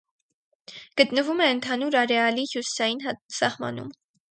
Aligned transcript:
Գտնվում 1.01 1.43
է 1.47 1.51
ընդհանուր 1.57 1.99
արեալի 2.01 2.47
հյուսիսային 2.55 3.07
սահմանում։ 3.39 3.97